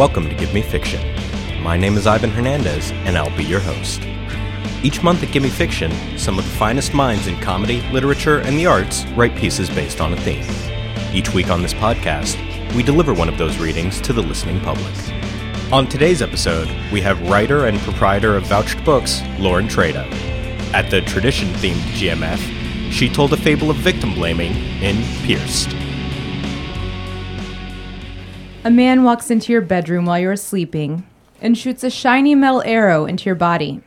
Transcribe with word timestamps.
Welcome 0.00 0.30
to 0.30 0.34
Gimme 0.34 0.62
Fiction. 0.62 1.62
My 1.62 1.76
name 1.76 1.98
is 1.98 2.06
Ivan 2.06 2.30
Hernandez, 2.30 2.90
and 3.04 3.18
I'll 3.18 3.36
be 3.36 3.44
your 3.44 3.60
host. 3.60 4.00
Each 4.82 5.02
month 5.02 5.22
at 5.22 5.30
Gimme 5.30 5.50
Fiction, 5.50 5.92
some 6.16 6.38
of 6.38 6.44
the 6.46 6.50
finest 6.52 6.94
minds 6.94 7.26
in 7.26 7.38
comedy, 7.40 7.82
literature, 7.90 8.38
and 8.38 8.58
the 8.58 8.64
arts 8.64 9.04
write 9.08 9.36
pieces 9.36 9.68
based 9.68 10.00
on 10.00 10.14
a 10.14 10.20
theme. 10.22 10.46
Each 11.14 11.34
week 11.34 11.50
on 11.50 11.60
this 11.60 11.74
podcast, 11.74 12.38
we 12.74 12.82
deliver 12.82 13.12
one 13.12 13.28
of 13.28 13.36
those 13.36 13.58
readings 13.58 14.00
to 14.00 14.14
the 14.14 14.22
listening 14.22 14.58
public. 14.60 14.90
On 15.70 15.86
today's 15.86 16.22
episode, 16.22 16.68
we 16.90 17.02
have 17.02 17.20
writer 17.28 17.66
and 17.66 17.78
proprietor 17.80 18.38
of 18.38 18.44
Vouched 18.44 18.82
Books, 18.86 19.20
Lauren 19.38 19.68
Treda. 19.68 20.10
At 20.72 20.90
the 20.90 21.02
tradition 21.02 21.48
themed 21.56 21.74
GMF, 21.92 22.90
she 22.90 23.10
told 23.10 23.34
a 23.34 23.36
fable 23.36 23.70
of 23.70 23.76
victim 23.76 24.14
blaming 24.14 24.54
in 24.80 24.96
Pierced. 25.26 25.76
A 28.62 28.70
man 28.70 29.04
walks 29.04 29.30
into 29.30 29.52
your 29.52 29.62
bedroom 29.62 30.04
while 30.04 30.18
you're 30.18 30.36
sleeping 30.36 31.06
and 31.40 31.56
shoots 31.56 31.82
a 31.82 31.88
shiny 31.88 32.34
metal 32.34 32.62
arrow 32.66 33.06
into 33.06 33.24
your 33.24 33.34
body. 33.34 33.80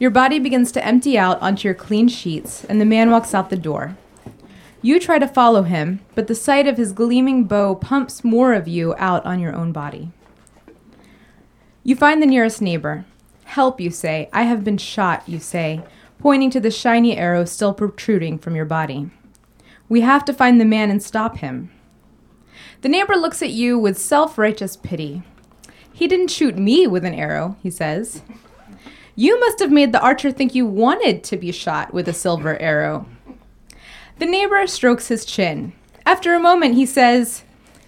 Your 0.00 0.10
body 0.10 0.40
begins 0.40 0.72
to 0.72 0.84
empty 0.84 1.16
out 1.16 1.40
onto 1.40 1.68
your 1.68 1.76
clean 1.76 2.08
sheets, 2.08 2.64
and 2.64 2.80
the 2.80 2.84
man 2.84 3.08
walks 3.12 3.34
out 3.34 3.50
the 3.50 3.56
door. 3.56 3.96
You 4.82 4.98
try 4.98 5.20
to 5.20 5.28
follow 5.28 5.62
him, 5.62 6.00
but 6.16 6.26
the 6.26 6.34
sight 6.34 6.66
of 6.66 6.76
his 6.76 6.92
gleaming 6.92 7.44
bow 7.44 7.76
pumps 7.76 8.24
more 8.24 8.52
of 8.52 8.66
you 8.66 8.96
out 8.98 9.24
on 9.24 9.38
your 9.38 9.54
own 9.54 9.70
body. 9.70 10.10
You 11.84 11.94
find 11.94 12.20
the 12.20 12.26
nearest 12.26 12.60
neighbor. 12.60 13.04
Help, 13.44 13.80
you 13.80 13.90
say. 13.90 14.28
I 14.32 14.42
have 14.42 14.64
been 14.64 14.78
shot, 14.78 15.22
you 15.28 15.38
say, 15.38 15.84
pointing 16.18 16.50
to 16.50 16.58
the 16.58 16.72
shiny 16.72 17.16
arrow 17.16 17.44
still 17.44 17.72
protruding 17.72 18.38
from 18.38 18.56
your 18.56 18.64
body. 18.64 19.08
We 19.88 20.00
have 20.00 20.24
to 20.24 20.34
find 20.34 20.60
the 20.60 20.64
man 20.64 20.90
and 20.90 21.00
stop 21.00 21.38
him. 21.38 21.70
The 22.80 22.88
neighbor 22.88 23.16
looks 23.16 23.42
at 23.42 23.50
you 23.50 23.78
with 23.78 23.98
self 23.98 24.38
righteous 24.38 24.76
pity. 24.76 25.22
He 25.92 26.06
didn't 26.06 26.30
shoot 26.30 26.56
me 26.56 26.86
with 26.86 27.04
an 27.04 27.14
arrow, 27.14 27.56
he 27.62 27.70
says. 27.70 28.22
You 29.16 29.40
must 29.40 29.58
have 29.58 29.72
made 29.72 29.90
the 29.92 30.00
archer 30.00 30.30
think 30.30 30.54
you 30.54 30.64
wanted 30.64 31.24
to 31.24 31.36
be 31.36 31.50
shot 31.50 31.92
with 31.92 32.06
a 32.06 32.12
silver 32.12 32.56
arrow. 32.60 33.06
The 34.18 34.26
neighbor 34.26 34.64
strokes 34.68 35.08
his 35.08 35.24
chin. 35.24 35.72
After 36.06 36.34
a 36.34 36.40
moment, 36.40 36.76
he 36.76 36.86
says, 36.86 37.42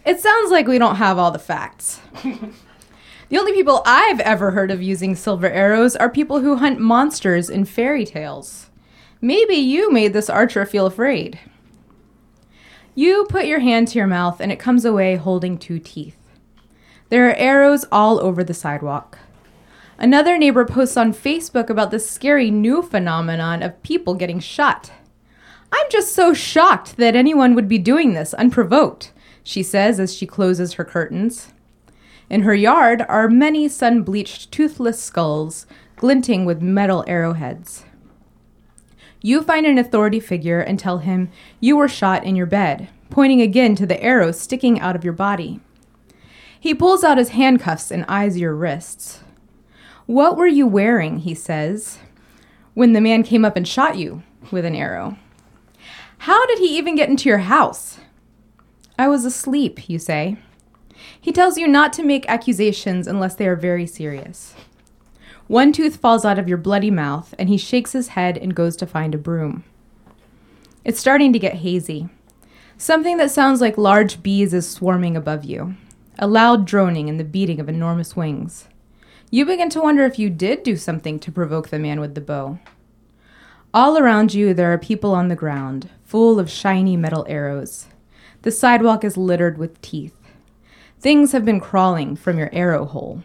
It 0.05 0.19
sounds 0.19 0.51
like 0.51 0.67
we 0.67 0.79
don't 0.79 0.97
have 0.97 1.19
all 1.19 1.31
the 1.31 1.39
facts. 1.39 2.01
the 2.23 3.39
only 3.39 3.53
people 3.53 3.83
I've 3.87 4.21
ever 4.21 4.51
heard 4.51 4.73
of 4.73 4.83
using 4.83 5.15
silver 5.15 5.48
arrows 5.48 5.95
are 5.95 6.11
people 6.11 6.41
who 6.41 6.57
hunt 6.57 6.81
monsters 6.81 7.48
in 7.48 7.65
fairy 7.65 8.05
tales. 8.05 8.69
Maybe 9.21 9.55
you 9.55 9.93
made 9.93 10.13
this 10.13 10.29
archer 10.29 10.67
feel 10.67 10.87
afraid. 10.87 11.39
You 13.01 13.25
put 13.31 13.47
your 13.47 13.61
hand 13.61 13.89
to 13.89 13.98
your 13.98 14.06
mouth 14.06 14.43
and 14.43 14.53
it 14.53 14.59
comes 14.59 14.84
away 14.84 15.17
holding 15.17 15.56
two 15.56 15.79
teeth. 15.79 16.19
There 17.09 17.31
are 17.31 17.34
arrows 17.34 17.87
all 17.91 18.20
over 18.20 18.45
the 18.45 18.53
sidewalk. 18.53 19.19
Another 19.98 20.37
neighbor 20.37 20.67
posts 20.67 20.98
on 20.98 21.15
Facebook 21.15 21.70
about 21.70 21.91
this 21.92 22.11
scary 22.11 22.51
new 22.51 22.83
phenomenon 22.83 23.62
of 23.62 23.83
people 23.83 24.12
getting 24.12 24.39
shot. 24.39 24.92
I'm 25.73 25.87
just 25.91 26.15
so 26.15 26.34
shocked 26.34 26.98
that 26.98 27.17
anyone 27.17 27.55
would 27.55 27.69
be 27.70 27.79
doing 27.79 28.12
this 28.12 28.34
unprovoked, 28.34 29.14
she 29.42 29.62
says 29.62 29.98
as 29.98 30.14
she 30.14 30.27
closes 30.27 30.75
her 30.75 30.85
curtains. 30.85 31.55
In 32.29 32.42
her 32.42 32.55
yard 32.55 33.07
are 33.09 33.31
many 33.31 33.67
sun 33.70 34.03
bleached, 34.03 34.53
toothless 34.53 35.03
skulls, 35.03 35.67
glinting 35.97 36.45
with 36.45 36.61
metal 36.61 37.03
arrowheads. 37.07 37.86
You 39.23 39.42
find 39.42 39.67
an 39.67 39.77
authority 39.77 40.19
figure 40.19 40.61
and 40.61 40.79
tell 40.79 40.98
him 40.98 41.30
you 41.61 41.77
were 41.77 41.89
shot 41.89 42.24
in 42.24 42.36
your 42.36 42.47
bed, 42.47 42.89
pointing 43.11 43.41
again 43.41 43.75
to 43.77 43.87
the 43.87 44.03
arrow 44.03 44.33
sticking 44.33 44.81
out 44.81 44.97
of 44.97 45.05
your 45.05 45.13
body. 45.13 45.61
He 46.59 46.75
pulls 46.75 47.03
out 47.03 47.19
his 47.19 47.31
handcuffs 47.31 47.91
and 47.91 48.05
eyes 48.09 48.39
your 48.39 48.55
wrists. 48.55 49.21
What 50.07 50.37
were 50.37 50.47
you 50.47 50.67
wearing, 50.67 51.19
he 51.19 51.35
says, 51.35 51.98
when 52.75 52.93
the 52.93 53.01
man 53.01 53.23
came 53.23 53.45
up 53.45 53.57
and 53.57 53.67
shot 53.67 53.97
you 53.97 54.23
with 54.51 54.65
an 54.65 54.75
arrow? 54.75 55.17
How 56.19 56.47
did 56.47 56.59
he 56.59 56.77
even 56.77 56.97
get 56.97 57.09
into 57.09 57.29
your 57.29 57.39
house? 57.39 57.98
I 58.98 59.09
was 59.09 59.25
asleep, 59.25 59.89
you 59.89 59.98
say. 59.98 60.37
He 61.19 61.33
tells 61.33 61.57
you 61.57 61.67
not 61.67 61.92
to 61.95 62.03
make 62.03 62.29
accusations 62.29 63.07
unless 63.07 63.35
they 63.35 63.47
are 63.47 63.57
very 63.57 63.87
serious. 63.87 64.55
One 65.47 65.73
tooth 65.73 65.97
falls 65.97 66.25
out 66.25 66.39
of 66.39 66.48
your 66.48 66.59
bloody 66.59 66.91
mouth, 66.91 67.35
and 67.39 67.48
he 67.48 67.57
shakes 67.57 67.92
his 67.92 68.09
head 68.09 68.37
and 68.37 68.55
goes 68.55 68.77
to 68.77 68.87
find 68.87 69.15
a 69.15 69.19
broom. 69.19 69.65
It's 70.85 71.01
starting 71.01 71.33
to 71.33 71.39
get 71.39 71.55
hazy. 71.55 72.09
Something 72.80 73.18
that 73.18 73.30
sounds 73.30 73.61
like 73.61 73.77
large 73.77 74.23
bees 74.23 74.55
is 74.55 74.67
swarming 74.67 75.14
above 75.14 75.45
you, 75.45 75.74
a 76.18 76.27
loud 76.27 76.64
droning 76.64 77.11
and 77.11 77.20
the 77.20 77.24
beating 77.24 77.61
of 77.61 77.68
enormous 77.68 78.17
wings. 78.17 78.68
You 79.30 79.45
begin 79.45 79.68
to 79.70 79.83
wonder 79.83 80.05
if 80.05 80.18
you 80.18 80.30
did 80.30 80.63
do 80.63 80.77
something 80.77 81.18
to 81.18 81.30
provoke 81.30 81.68
the 81.68 81.79
man 81.79 82.01
with 82.01 82.14
the 82.14 82.23
bow. 82.23 82.58
All 83.74 83.98
around 83.98 84.33
you, 84.33 84.55
there 84.55 84.73
are 84.73 84.79
people 84.79 85.14
on 85.14 85.29
the 85.29 85.36
ground, 85.36 85.91
full 86.05 86.41
of 86.41 86.51
shiny 86.51 86.96
metal 86.96 87.27
arrows. 87.29 87.89
The 88.41 88.51
sidewalk 88.51 89.05
is 89.05 89.18
littered 89.18 89.58
with 89.58 89.83
teeth. 89.83 90.17
Things 90.98 91.33
have 91.33 91.45
been 91.45 91.61
crawling 91.61 92.17
from 92.17 92.39
your 92.39 92.48
arrow 92.51 92.86
hole 92.86 93.23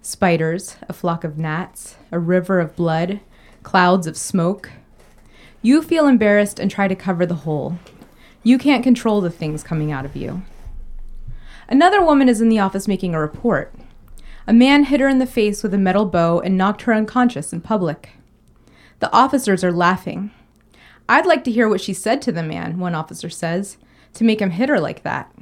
spiders, 0.00 0.76
a 0.88 0.94
flock 0.94 1.22
of 1.22 1.36
gnats, 1.36 1.96
a 2.10 2.18
river 2.18 2.60
of 2.60 2.74
blood, 2.74 3.20
clouds 3.62 4.06
of 4.06 4.16
smoke. 4.16 4.70
You 5.60 5.82
feel 5.82 6.08
embarrassed 6.08 6.58
and 6.58 6.70
try 6.70 6.88
to 6.88 6.96
cover 6.96 7.26
the 7.26 7.34
hole. 7.34 7.78
You 8.46 8.58
can't 8.58 8.84
control 8.84 9.20
the 9.20 9.28
things 9.28 9.64
coming 9.64 9.90
out 9.90 10.04
of 10.04 10.14
you. 10.14 10.42
Another 11.68 12.00
woman 12.00 12.28
is 12.28 12.40
in 12.40 12.48
the 12.48 12.60
office 12.60 12.86
making 12.86 13.12
a 13.12 13.20
report. 13.20 13.74
A 14.46 14.52
man 14.52 14.84
hit 14.84 15.00
her 15.00 15.08
in 15.08 15.18
the 15.18 15.26
face 15.26 15.64
with 15.64 15.74
a 15.74 15.78
metal 15.78 16.06
bow 16.06 16.38
and 16.38 16.56
knocked 16.56 16.82
her 16.82 16.94
unconscious 16.94 17.52
in 17.52 17.60
public. 17.60 18.10
The 19.00 19.12
officers 19.12 19.64
are 19.64 19.72
laughing. 19.72 20.30
I'd 21.08 21.26
like 21.26 21.42
to 21.42 21.50
hear 21.50 21.68
what 21.68 21.80
she 21.80 21.92
said 21.92 22.22
to 22.22 22.30
the 22.30 22.44
man, 22.44 22.78
one 22.78 22.94
officer 22.94 23.28
says, 23.28 23.78
to 24.14 24.22
make 24.22 24.40
him 24.40 24.50
hit 24.50 24.68
her 24.68 24.78
like 24.78 25.02
that. 25.02 25.34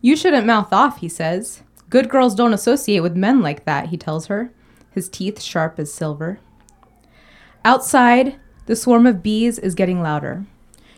You 0.00 0.14
shouldn't 0.14 0.46
mouth 0.46 0.72
off, 0.72 0.98
he 0.98 1.08
says. 1.08 1.64
Good 1.90 2.08
girls 2.08 2.36
don't 2.36 2.54
associate 2.54 3.00
with 3.00 3.16
men 3.16 3.40
like 3.40 3.64
that, 3.64 3.88
he 3.88 3.96
tells 3.96 4.26
her, 4.26 4.52
his 4.92 5.08
teeth 5.08 5.42
sharp 5.42 5.76
as 5.80 5.92
silver. 5.92 6.38
Outside, 7.64 8.36
the 8.66 8.76
swarm 8.76 9.08
of 9.08 9.24
bees 9.24 9.58
is 9.58 9.74
getting 9.74 10.00
louder. 10.00 10.46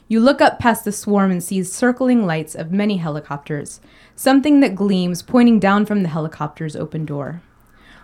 You 0.07 0.21
look 0.21 0.41
up 0.41 0.59
past 0.59 0.85
the 0.85 0.93
swarm 0.93 1.31
and 1.31 1.43
see 1.43 1.63
circling 1.63 2.27
lights 2.27 2.55
of 2.55 2.71
many 2.71 2.99
helicopters, 2.99 3.81
something 4.15 4.61
that 4.61 4.75
gleams 4.75 5.23
pointing 5.23 5.59
down 5.59 5.87
from 5.87 6.03
the 6.03 6.11
helicopter's 6.11 6.77
open 6.77 7.07
door. 7.07 7.43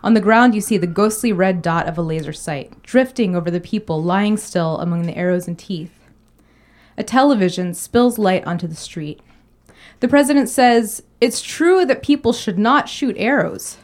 On 0.02 0.14
the 0.14 0.20
ground, 0.20 0.54
you 0.54 0.62
see 0.62 0.78
the 0.78 0.86
ghostly 0.86 1.30
red 1.32 1.60
dot 1.60 1.86
of 1.86 1.98
a 1.98 2.02
laser 2.02 2.32
sight, 2.32 2.82
drifting 2.82 3.36
over 3.36 3.50
the 3.50 3.60
people 3.60 4.02
lying 4.02 4.38
still 4.38 4.78
among 4.78 5.02
the 5.02 5.16
arrows 5.16 5.46
and 5.46 5.58
teeth. 5.58 5.92
A 6.96 7.04
television 7.04 7.74
spills 7.74 8.18
light 8.18 8.46
onto 8.46 8.66
the 8.66 8.74
street. 8.74 9.20
The 10.00 10.08
president 10.08 10.48
says, 10.48 11.02
It's 11.20 11.42
true 11.42 11.84
that 11.84 12.02
people 12.02 12.32
should 12.32 12.58
not 12.58 12.88
shoot 12.88 13.14
arrows. 13.18 13.76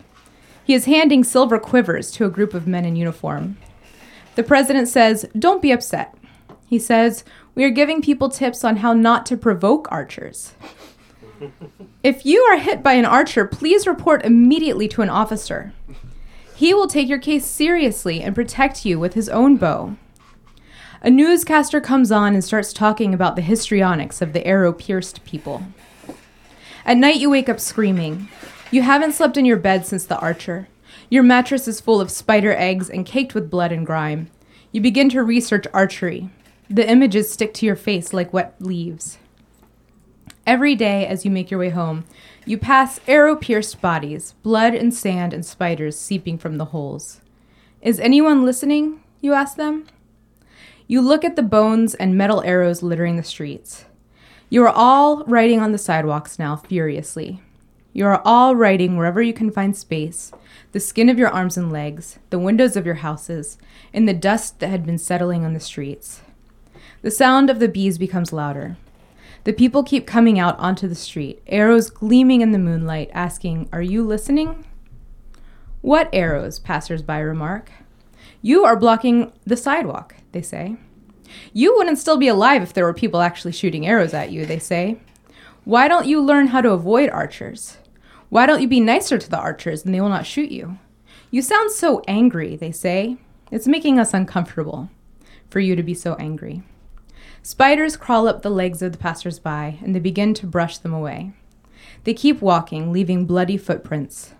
He 0.64 0.72
is 0.72 0.86
handing 0.86 1.22
silver 1.22 1.58
quivers 1.58 2.10
to 2.12 2.24
a 2.24 2.30
group 2.30 2.54
of 2.54 2.66
men 2.66 2.86
in 2.86 2.96
uniform. 2.96 3.58
The 4.36 4.42
president 4.42 4.88
says, 4.88 5.26
Don't 5.38 5.62
be 5.62 5.70
upset. 5.70 6.14
He 6.66 6.78
says, 6.78 7.24
We 7.56 7.64
are 7.64 7.70
giving 7.70 8.02
people 8.02 8.28
tips 8.28 8.64
on 8.64 8.76
how 8.76 8.92
not 8.92 9.24
to 9.26 9.36
provoke 9.36 9.88
archers. 9.90 10.52
if 12.02 12.26
you 12.26 12.42
are 12.42 12.58
hit 12.58 12.82
by 12.82 12.92
an 12.92 13.06
archer, 13.06 13.46
please 13.46 13.86
report 13.86 14.26
immediately 14.26 14.86
to 14.88 15.00
an 15.00 15.08
officer. 15.08 15.72
He 16.54 16.74
will 16.74 16.86
take 16.86 17.08
your 17.08 17.18
case 17.18 17.46
seriously 17.46 18.22
and 18.22 18.34
protect 18.34 18.84
you 18.84 19.00
with 19.00 19.14
his 19.14 19.30
own 19.30 19.56
bow. 19.56 19.96
A 21.00 21.08
newscaster 21.08 21.80
comes 21.80 22.12
on 22.12 22.34
and 22.34 22.44
starts 22.44 22.74
talking 22.74 23.14
about 23.14 23.36
the 23.36 23.42
histrionics 23.42 24.20
of 24.20 24.34
the 24.34 24.46
arrow 24.46 24.74
pierced 24.74 25.24
people. 25.24 25.62
At 26.84 26.98
night, 26.98 27.16
you 27.16 27.30
wake 27.30 27.48
up 27.48 27.58
screaming. 27.58 28.28
You 28.70 28.82
haven't 28.82 29.12
slept 29.12 29.38
in 29.38 29.46
your 29.46 29.56
bed 29.56 29.86
since 29.86 30.04
the 30.04 30.18
archer. 30.18 30.68
Your 31.08 31.22
mattress 31.22 31.66
is 31.66 31.80
full 31.80 32.02
of 32.02 32.10
spider 32.10 32.52
eggs 32.52 32.90
and 32.90 33.06
caked 33.06 33.34
with 33.34 33.50
blood 33.50 33.72
and 33.72 33.86
grime. 33.86 34.28
You 34.72 34.82
begin 34.82 35.08
to 35.10 35.22
research 35.22 35.66
archery. 35.72 36.28
The 36.68 36.88
images 36.88 37.30
stick 37.30 37.54
to 37.54 37.66
your 37.66 37.76
face 37.76 38.12
like 38.12 38.32
wet 38.32 38.56
leaves. 38.58 39.18
Every 40.46 40.74
day, 40.74 41.06
as 41.06 41.24
you 41.24 41.30
make 41.30 41.50
your 41.50 41.60
way 41.60 41.70
home, 41.70 42.04
you 42.44 42.58
pass 42.58 43.00
arrow 43.06 43.36
pierced 43.36 43.80
bodies, 43.80 44.34
blood 44.42 44.74
and 44.74 44.92
sand 44.92 45.32
and 45.32 45.46
spiders 45.46 45.98
seeping 45.98 46.38
from 46.38 46.56
the 46.56 46.66
holes. 46.66 47.20
Is 47.82 48.00
anyone 48.00 48.44
listening? 48.44 49.02
You 49.20 49.32
ask 49.32 49.56
them. 49.56 49.86
You 50.88 51.00
look 51.00 51.24
at 51.24 51.36
the 51.36 51.42
bones 51.42 51.94
and 51.94 52.18
metal 52.18 52.42
arrows 52.42 52.82
littering 52.82 53.16
the 53.16 53.22
streets. 53.22 53.84
You 54.48 54.62
are 54.64 54.72
all 54.72 55.24
writing 55.24 55.60
on 55.60 55.72
the 55.72 55.78
sidewalks 55.78 56.38
now 56.38 56.56
furiously. 56.56 57.42
You 57.92 58.06
are 58.06 58.22
all 58.24 58.54
writing 58.54 58.96
wherever 58.96 59.22
you 59.22 59.32
can 59.32 59.50
find 59.50 59.76
space 59.76 60.32
the 60.72 60.80
skin 60.80 61.08
of 61.08 61.18
your 61.18 61.28
arms 61.28 61.56
and 61.56 61.72
legs, 61.72 62.18
the 62.30 62.38
windows 62.38 62.76
of 62.76 62.84
your 62.84 62.96
houses, 62.96 63.56
in 63.92 64.04
the 64.04 64.12
dust 64.12 64.60
that 64.60 64.68
had 64.68 64.84
been 64.84 64.98
settling 64.98 65.44
on 65.44 65.54
the 65.54 65.60
streets. 65.60 66.22
The 67.06 67.12
sound 67.12 67.50
of 67.50 67.60
the 67.60 67.68
bees 67.68 67.98
becomes 67.98 68.32
louder. 68.32 68.76
The 69.44 69.52
people 69.52 69.84
keep 69.84 70.08
coming 70.08 70.40
out 70.40 70.58
onto 70.58 70.88
the 70.88 70.96
street, 70.96 71.40
arrows 71.46 71.88
gleaming 71.88 72.40
in 72.40 72.50
the 72.50 72.58
moonlight, 72.58 73.10
asking, 73.12 73.68
Are 73.72 73.80
you 73.80 74.02
listening? 74.02 74.64
What 75.82 76.10
arrows? 76.12 76.58
passersby 76.58 77.20
remark. 77.20 77.70
You 78.42 78.64
are 78.64 78.76
blocking 78.76 79.30
the 79.44 79.56
sidewalk, 79.56 80.16
they 80.32 80.42
say. 80.42 80.78
You 81.52 81.76
wouldn't 81.76 81.98
still 81.98 82.16
be 82.16 82.26
alive 82.26 82.64
if 82.64 82.72
there 82.72 82.84
were 82.84 82.92
people 82.92 83.20
actually 83.20 83.52
shooting 83.52 83.86
arrows 83.86 84.12
at 84.12 84.32
you, 84.32 84.44
they 84.44 84.58
say. 84.58 84.98
Why 85.62 85.86
don't 85.86 86.08
you 86.08 86.20
learn 86.20 86.48
how 86.48 86.60
to 86.60 86.72
avoid 86.72 87.08
archers? 87.10 87.76
Why 88.30 88.46
don't 88.46 88.60
you 88.60 88.66
be 88.66 88.80
nicer 88.80 89.16
to 89.16 89.30
the 89.30 89.38
archers 89.38 89.84
and 89.84 89.94
they 89.94 90.00
will 90.00 90.08
not 90.08 90.26
shoot 90.26 90.50
you? 90.50 90.80
You 91.30 91.40
sound 91.40 91.70
so 91.70 92.02
angry, 92.08 92.56
they 92.56 92.72
say. 92.72 93.16
It's 93.52 93.68
making 93.68 94.00
us 94.00 94.12
uncomfortable 94.12 94.90
for 95.48 95.60
you 95.60 95.76
to 95.76 95.84
be 95.84 95.94
so 95.94 96.16
angry. 96.16 96.64
Spiders 97.46 97.96
crawl 97.96 98.26
up 98.26 98.42
the 98.42 98.50
legs 98.50 98.82
of 98.82 98.90
the 98.90 98.98
passersby 98.98 99.78
and 99.80 99.94
they 99.94 100.00
begin 100.00 100.34
to 100.34 100.48
brush 100.48 100.78
them 100.78 100.92
away. 100.92 101.30
They 102.02 102.12
keep 102.12 102.42
walking, 102.42 102.90
leaving 102.90 103.24
bloody 103.24 103.56
footprints. 103.56 104.34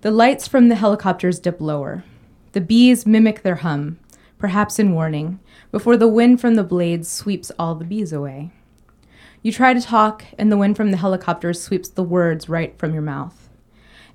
The 0.00 0.10
lights 0.10 0.48
from 0.48 0.68
the 0.68 0.74
helicopters 0.74 1.38
dip 1.38 1.60
lower. 1.60 2.02
The 2.50 2.60
bees 2.60 3.06
mimic 3.06 3.42
their 3.42 3.54
hum, 3.54 4.00
perhaps 4.40 4.80
in 4.80 4.92
warning, 4.92 5.38
before 5.70 5.96
the 5.96 6.08
wind 6.08 6.40
from 6.40 6.56
the 6.56 6.64
blades 6.64 7.08
sweeps 7.08 7.52
all 7.60 7.76
the 7.76 7.84
bees 7.84 8.12
away. 8.12 8.50
You 9.42 9.52
try 9.52 9.72
to 9.72 9.80
talk, 9.80 10.24
and 10.36 10.50
the 10.50 10.56
wind 10.56 10.76
from 10.76 10.90
the 10.90 10.96
helicopters 10.96 11.62
sweeps 11.62 11.90
the 11.90 12.02
words 12.02 12.48
right 12.48 12.76
from 12.76 12.92
your 12.92 13.02
mouth. 13.02 13.48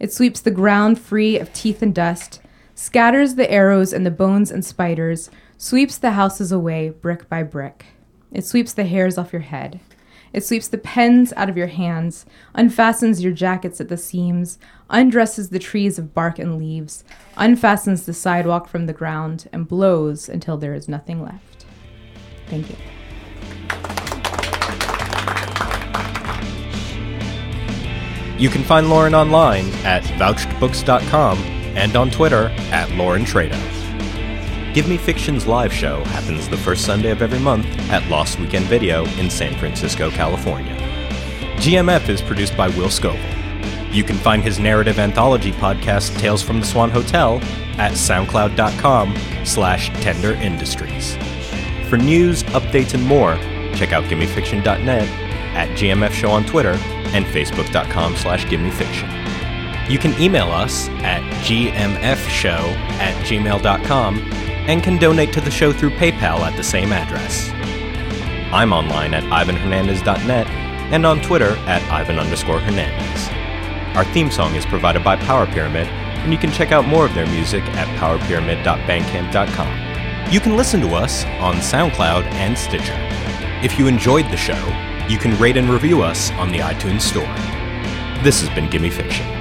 It 0.02 0.12
sweeps 0.12 0.42
the 0.42 0.52
ground 0.52 1.00
free 1.00 1.40
of 1.40 1.54
teeth 1.54 1.82
and 1.82 1.96
dust, 1.96 2.42
scatters 2.76 3.36
the 3.36 3.50
arrows 3.50 3.94
and 3.94 4.06
the 4.06 4.12
bones 4.12 4.52
and 4.52 4.66
spiders, 4.66 5.30
sweeps 5.58 5.98
the 5.98 6.12
houses 6.12 6.52
away 6.52 6.90
brick 6.90 7.30
by 7.30 7.42
brick. 7.42 7.86
It 8.32 8.46
sweeps 8.46 8.74
the 8.74 8.86
hairs 8.86 9.18
off 9.18 9.34
your 9.34 9.42
head. 9.42 9.80
It 10.34 10.44
sweeps 10.44 10.68
the 10.68 10.78
pens 10.78 11.34
out 11.38 11.50
of 11.50 11.58
your 11.58 11.68
hands, 11.68 12.26
unfastens 12.56 13.22
your 13.22 13.32
jackets 13.32 13.80
at 13.80 13.88
the 13.88 13.98
seams, 13.98 14.60
undresses 14.90 15.50
the 15.50 15.60
trees 15.60 15.98
of 15.98 16.14
bark 16.14 16.38
and 16.38 16.58
leaves, 16.58 17.04
unfastens 17.38 18.06
the 18.06 18.14
sidewalk 18.14 18.68
from 18.68 18.86
the 18.86 18.94
ground, 18.94 19.50
and 19.54 19.68
blows 19.68 20.28
until 20.28 20.58
there 20.58 20.74
is 20.74 20.88
nothing 20.88 21.24
left. 21.24 21.66
Thank 22.48 22.70
you. 22.70 22.76
You 28.38 28.50
can 28.50 28.64
find 28.64 28.90
Lauren 28.90 29.16
online 29.16 29.70
at 29.84 30.04
vouchedbooks.com 30.04 31.38
and 31.40 31.96
on 31.96 32.12
Twitter 32.12 32.50
at 32.72 32.92
Lauren 32.92 33.24
Trado. 33.24 33.77
Gimme 34.74 34.98
Fiction's 34.98 35.48
live 35.48 35.74
show 35.74 36.04
happens 36.06 36.48
the 36.48 36.58
first 36.58 36.86
Sunday 36.86 37.10
of 37.10 37.22
every 37.22 37.40
month 37.40 37.66
at 37.90 38.08
Lost 38.10 38.40
Weekend 38.40 38.66
Video 38.66 39.06
in 39.18 39.30
San 39.30 39.58
Francisco, 39.58 40.12
California. 40.12 40.76
GMF 41.58 42.10
is 42.10 42.22
produced 42.22 42.56
by 42.56 42.68
Will 42.70 42.90
Scoville. 42.90 43.20
You 43.92 44.04
can 44.04 44.18
find 44.18 44.44
his 44.44 44.60
narrative 44.60 45.00
anthology 45.00 45.52
podcast, 45.52 46.18
Tales 46.20 46.44
from 46.44 46.60
the 46.60 46.66
Swan 46.66 46.92
Hotel, 46.92 47.40
at 47.78 47.94
soundcloud.com 47.94 49.16
slash 49.44 49.90
tender 50.02 50.34
industries. 50.34 51.16
For 51.90 51.98
news, 51.98 52.44
updates, 52.44 52.94
and 52.94 53.04
more, 53.04 53.36
check 53.76 53.94
out 53.94 54.04
gimmefiction.net, 54.04 55.08
at 55.56 55.70
GMF 55.78 56.12
Show 56.12 56.30
on 56.30 56.46
Twitter, 56.46 56.74
and 57.14 57.26
facebook.com 57.26 58.16
slash 58.18 58.46
gimmefiction. 58.46 59.10
You 59.90 59.98
can 59.98 60.20
email 60.22 60.50
us 60.50 60.90
at 61.02 61.24
gmfshow 61.44 62.60
at 63.00 63.16
gmail.com 63.26 64.47
and 64.68 64.84
can 64.84 64.98
donate 64.98 65.34
to 65.34 65.42
the 65.42 65.52
show 65.52 65.74
through 65.74 65.92
PayPal 65.92 66.40
at 66.42 66.56
the 66.56 66.64
same 66.64 66.92
address. 66.92 67.50
I'm 68.54 68.74
online 68.74 69.14
at 69.14 69.24
ivanhernandez.net 69.24 70.48
and 70.92 71.06
on 71.06 71.22
Twitter 71.22 71.58
at 71.66 71.82
ivan 71.92 72.20
underscore 72.20 72.60
hernandez. 72.60 73.30
Our 73.96 74.06
theme 74.14 74.30
song 74.30 74.56
is 74.56 74.66
provided 74.66 75.04
by 75.04 75.16
Power 75.16 75.48
Pyramid, 75.48 75.88
and 75.88 76.32
you 76.32 76.38
can 76.38 76.52
check 76.52 76.72
out 76.72 76.88
more 76.88 77.06
of 77.06 77.14
their 77.14 77.28
music 77.28 77.64
at 77.64 77.88
powerpyramid.bandcamp.com. 78.00 80.32
You 80.32 80.40
can 80.40 80.56
listen 80.56 80.82
to 80.82 80.96
us 80.96 81.26
on 81.40 81.56
SoundCloud 81.56 82.24
and 82.34 82.58
Stitcher. 82.58 82.96
If 83.64 83.80
you 83.80 83.88
enjoyed 83.88 84.30
the 84.30 84.38
show, 84.38 84.62
you 85.10 85.18
can 85.18 85.38
rate 85.40 85.58
and 85.58 85.70
review 85.70 86.04
us 86.04 86.32
on 86.32 86.52
the 86.52 86.60
iTunes 86.60 87.02
Store. 87.02 87.24
This 88.24 88.42
has 88.42 88.50
been 88.50 88.70
Gimme 88.70 88.90
Fiction. 88.90 89.37